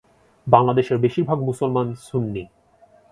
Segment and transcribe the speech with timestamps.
[0.47, 2.43] বাংলাদেশের বেশির ভাগ মুসলমান সুন্নি।